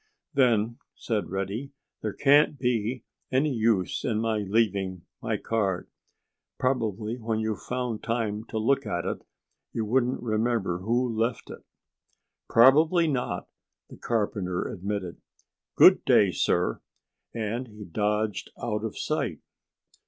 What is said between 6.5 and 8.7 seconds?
Probably when you found time to